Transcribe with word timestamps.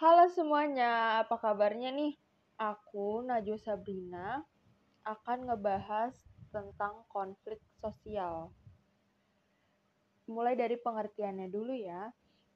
Halo 0.00 0.32
semuanya, 0.32 1.20
apa 1.20 1.36
kabarnya 1.36 1.92
nih? 1.92 2.16
Aku, 2.56 3.20
Najwa 3.20 3.60
Sabrina, 3.60 4.40
akan 5.04 5.52
ngebahas 5.52 6.16
tentang 6.48 7.04
konflik 7.12 7.60
sosial. 7.84 8.48
Mulai 10.24 10.56
dari 10.56 10.80
pengertiannya 10.80 11.52
dulu 11.52 11.76
ya. 11.76 12.08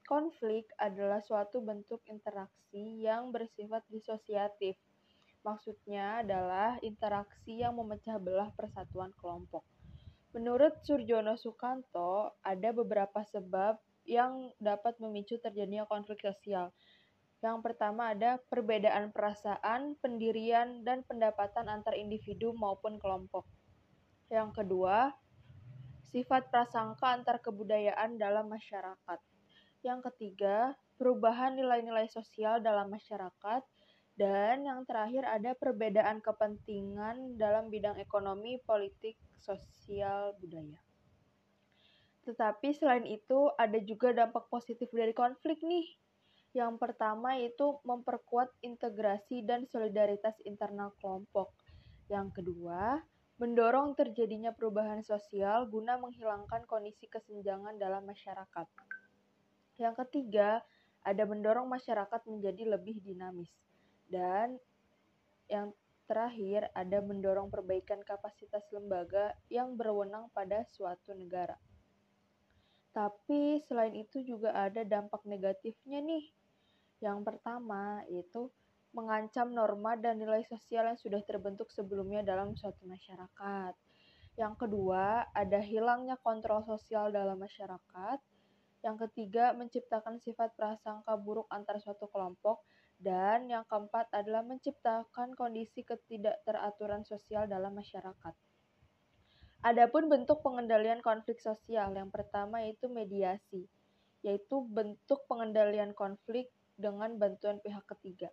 Konflik 0.08 0.72
adalah 0.80 1.20
suatu 1.20 1.60
bentuk 1.60 2.00
interaksi 2.08 3.04
yang 3.04 3.29
bersifat 3.29 3.84
disosiatif. 3.92 4.80
Maksudnya 5.45 6.24
adalah 6.24 6.80
interaksi 6.80 7.61
yang 7.61 7.76
memecah 7.76 8.16
belah 8.16 8.56
persatuan 8.56 9.12
kelompok. 9.20 9.68
Menurut 10.32 10.80
Surjono 10.80 11.36
Sukanto, 11.36 12.40
ada 12.40 12.72
beberapa 12.72 13.20
sebab 13.20 13.76
yang 14.08 14.48
dapat 14.56 14.96
memicu 14.96 15.36
terjadinya 15.45 15.84
konflik 15.84 16.24
sosial. 16.24 16.72
Yang 17.45 17.61
pertama 17.61 18.16
ada 18.16 18.41
perbedaan 18.48 19.12
perasaan, 19.12 20.00
pendirian, 20.00 20.80
dan 20.80 21.05
pendapatan 21.05 21.69
antar 21.69 21.92
individu 21.92 22.56
maupun 22.56 22.96
kelompok. 22.96 23.45
Yang 24.32 24.64
kedua, 24.64 25.12
sifat 26.09 26.48
prasangka 26.48 27.12
antar 27.12 27.45
kebudayaan 27.45 28.16
dalam 28.16 28.48
masyarakat. 28.48 29.20
Yang 29.84 30.00
ketiga, 30.09 30.72
perubahan 30.96 31.52
nilai-nilai 31.52 32.09
sosial 32.09 32.64
dalam 32.64 32.88
masyarakat. 32.88 33.61
Dan 34.16 34.64
yang 34.64 34.86
terakhir 34.88 35.28
ada 35.28 35.52
perbedaan 35.58 36.24
kepentingan 36.24 37.36
dalam 37.36 37.69
bidang 37.69 38.00
ekonomi, 38.00 38.56
politik, 38.64 39.20
sosial, 39.36 40.33
budaya. 40.41 40.80
Tetapi 42.24 42.72
selain 42.72 43.05
itu 43.05 43.52
ada 43.58 43.77
juga 43.84 44.16
dampak 44.16 44.48
positif 44.48 44.88
dari 44.95 45.12
konflik 45.12 45.61
nih. 45.61 45.92
Yang 46.54 46.78
pertama 46.78 47.34
itu 47.34 47.82
memperkuat 47.82 48.46
integrasi 48.62 49.42
dan 49.42 49.66
solidaritas 49.66 50.38
internal 50.47 50.94
kelompok. 51.02 51.50
Yang 52.06 52.38
kedua, 52.38 53.02
mendorong 53.42 53.98
terjadinya 53.98 54.55
perubahan 54.55 55.02
sosial 55.02 55.66
guna 55.66 55.98
menghilangkan 55.98 56.62
kondisi 56.70 57.11
kesenjangan 57.11 57.74
dalam 57.74 58.06
masyarakat. 58.06 58.70
Yang 59.83 59.94
ketiga, 60.06 60.62
ada 61.02 61.27
mendorong 61.27 61.66
masyarakat 61.66 62.22
menjadi 62.30 62.78
lebih 62.78 63.02
dinamis. 63.02 63.50
Dan 64.06 64.55
yang 65.50 65.74
terakhir, 66.06 66.70
ada 66.70 67.02
mendorong 67.02 67.50
perbaikan 67.50 67.98
kapasitas 68.06 68.62
lembaga 68.70 69.34
yang 69.50 69.74
berwenang 69.74 70.30
pada 70.30 70.62
suatu 70.70 71.11
negara. 71.18 71.58
Tapi 72.94 73.58
selain 73.66 73.98
itu 73.98 74.22
juga 74.22 74.55
ada 74.55 74.86
dampak 74.86 75.27
negatifnya 75.27 75.98
nih. 75.98 76.44
Yang 77.05 77.20
pertama 77.20 78.00
yaitu 78.08 78.48
mengancam 78.97 79.52
norma 79.52 79.98
dan 80.00 80.16
nilai 80.16 80.41
sosial 80.48 80.88
yang 80.88 80.97
sudah 80.97 81.20
terbentuk 81.20 81.69
sebelumnya 81.69 82.24
dalam 82.24 82.56
suatu 82.56 82.80
masyarakat. 82.88 83.77
Yang 84.41 84.55
kedua, 84.66 85.28
ada 85.36 85.61
hilangnya 85.61 86.16
kontrol 86.16 86.64
sosial 86.64 87.12
dalam 87.12 87.36
masyarakat. 87.36 88.19
Yang 88.80 88.96
ketiga, 89.06 89.52
menciptakan 89.52 90.16
sifat 90.22 90.56
prasangka 90.56 91.12
buruk 91.20 91.46
antar 91.52 91.77
suatu 91.83 92.08
kelompok. 92.08 92.64
Dan 92.94 93.50
yang 93.50 93.66
keempat 93.66 94.08
adalah 94.14 94.46
menciptakan 94.46 95.34
kondisi 95.34 95.83
ketidakteraturan 95.83 97.02
sosial 97.02 97.50
dalam 97.50 97.74
masyarakat. 97.74 98.34
Adapun 99.66 100.06
bentuk 100.06 100.41
pengendalian 100.46 101.02
konflik 101.02 101.42
sosial 101.42 101.91
yang 101.96 102.12
pertama 102.14 102.62
yaitu 102.62 102.86
mediasi, 102.86 103.66
yaitu 104.22 104.62
bentuk 104.70 105.27
pengendalian 105.27 105.91
konflik 105.96 106.52
dengan 106.75 107.17
bantuan 107.19 107.58
pihak 107.62 107.84
ketiga. 107.97 108.30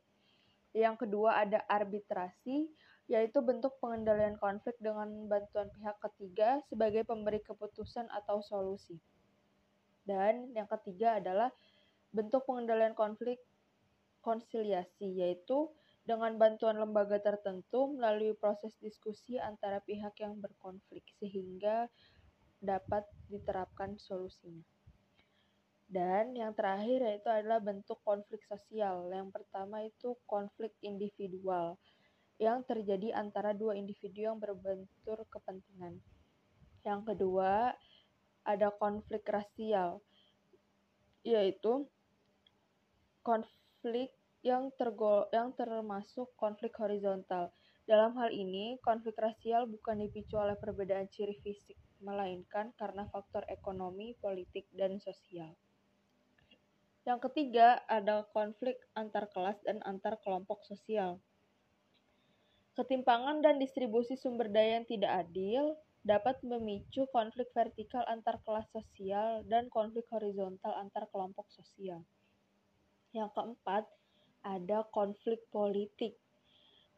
Yang 0.71 1.05
kedua 1.07 1.43
ada 1.43 1.61
arbitrasi, 1.67 2.69
yaitu 3.11 3.43
bentuk 3.43 3.75
pengendalian 3.83 4.39
konflik 4.39 4.79
dengan 4.79 5.27
bantuan 5.27 5.67
pihak 5.75 5.99
ketiga 5.99 6.63
sebagai 6.71 7.03
pemberi 7.03 7.43
keputusan 7.43 8.07
atau 8.07 8.39
solusi. 8.39 8.95
Dan 10.07 10.55
yang 10.55 10.65
ketiga 10.71 11.19
adalah 11.19 11.51
bentuk 12.15 12.47
pengendalian 12.47 12.95
konflik 12.95 13.39
konsiliasi, 14.23 15.11
yaitu 15.11 15.67
dengan 16.07 16.33
bantuan 16.39 16.81
lembaga 16.81 17.21
tertentu 17.21 17.93
melalui 17.93 18.33
proses 18.33 18.73
diskusi 18.81 19.37
antara 19.37 19.83
pihak 19.85 20.17
yang 20.17 20.39
berkonflik 20.41 21.05
sehingga 21.21 21.91
dapat 22.61 23.05
diterapkan 23.29 23.97
solusinya. 23.97 24.65
Dan 25.91 26.39
yang 26.39 26.55
terakhir 26.55 27.03
yaitu 27.03 27.27
adalah 27.27 27.59
bentuk 27.59 27.99
konflik 28.07 28.39
sosial. 28.47 29.11
Yang 29.11 29.35
pertama 29.35 29.83
itu 29.83 30.15
konflik 30.23 30.71
individual 30.79 31.75
yang 32.39 32.63
terjadi 32.63 33.11
antara 33.11 33.51
dua 33.51 33.75
individu 33.75 34.23
yang 34.23 34.39
berbentur 34.39 35.27
kepentingan. 35.27 35.99
Yang 36.87 37.01
kedua 37.11 37.75
ada 38.47 38.71
konflik 38.79 39.27
rasial 39.27 39.99
yaitu 41.27 41.85
konflik 43.21 44.15
yang, 44.41 44.73
tergol 44.73 45.29
yang 45.29 45.53
termasuk 45.53 46.31
konflik 46.39 46.73
horizontal. 46.79 47.53
Dalam 47.85 48.17
hal 48.17 48.33
ini, 48.33 48.79
konflik 48.81 49.13
rasial 49.19 49.69
bukan 49.69 50.01
dipicu 50.01 50.39
oleh 50.39 50.57
perbedaan 50.57 51.05
ciri 51.13 51.37
fisik, 51.45 51.77
melainkan 52.01 52.73
karena 52.73 53.05
faktor 53.13 53.45
ekonomi, 53.51 54.17
politik, 54.17 54.65
dan 54.73 54.97
sosial. 54.97 55.53
Yang 57.01 57.29
ketiga, 57.29 57.81
ada 57.89 58.29
konflik 58.29 58.77
antar 58.93 59.25
kelas 59.33 59.57
dan 59.65 59.81
antar 59.81 60.21
kelompok 60.21 60.61
sosial. 60.69 61.17
Ketimpangan 62.77 63.41
dan 63.41 63.57
distribusi 63.57 64.13
sumber 64.13 64.47
daya 64.47 64.79
yang 64.79 64.87
tidak 64.87 65.27
adil 65.27 65.75
dapat 66.01 66.37
memicu 66.45 67.09
konflik 67.09 67.49
vertikal 67.53 68.01
antar 68.05 68.41
kelas 68.45 68.69
sosial 68.69 69.45
dan 69.49 69.69
konflik 69.73 70.05
horizontal 70.13 70.73
antar 70.77 71.09
kelompok 71.09 71.49
sosial. 71.49 72.05
Yang 73.13 73.29
keempat, 73.33 73.83
ada 74.41 74.85
konflik 74.93 75.41
politik. 75.49 76.17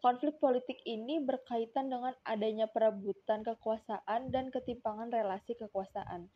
Konflik 0.03 0.35
politik 0.39 0.83
ini 0.83 1.23
berkaitan 1.23 1.87
dengan 1.87 2.11
adanya 2.27 2.67
perebutan 2.67 3.39
kekuasaan 3.43 4.35
dan 4.35 4.51
ketimpangan 4.51 5.07
relasi 5.07 5.55
kekuasaan. 5.55 6.27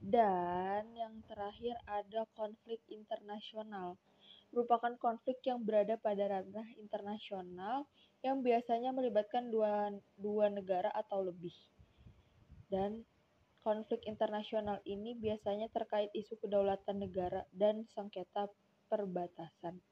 Dan 0.00 0.92
yang 0.94 1.24
terakhir 1.26 1.80
ada 1.88 2.28
konflik 2.36 2.80
internasional. 2.92 3.96
Merupakan 4.54 4.94
konflik 5.00 5.42
yang 5.44 5.64
berada 5.64 5.98
pada 5.98 6.28
ranah 6.30 6.68
internasional 6.78 7.88
yang 8.24 8.40
biasanya 8.40 8.94
melibatkan 8.94 9.50
dua, 9.52 9.92
dua 10.16 10.48
negara 10.48 10.88
atau 10.94 11.26
lebih. 11.26 11.54
Dan 12.66 13.04
konflik 13.66 14.06
internasional 14.06 14.78
ini 14.86 15.18
biasanya 15.18 15.66
terkait 15.74 16.14
isu 16.14 16.38
kedaulatan 16.38 17.02
negara 17.02 17.42
dan 17.50 17.82
sengketa 17.90 18.46
perbatasan. 18.86 19.82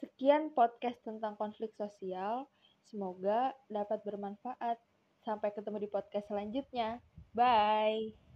Sekian 0.00 0.56
podcast 0.56 0.96
tentang 1.04 1.36
konflik 1.36 1.76
sosial. 1.76 2.48
Semoga 2.88 3.52
dapat 3.68 4.00
bermanfaat. 4.00 4.80
Sampai 5.20 5.52
ketemu 5.52 5.84
di 5.84 5.88
podcast 5.92 6.32
selanjutnya. 6.32 7.04
Bye. 7.36 8.29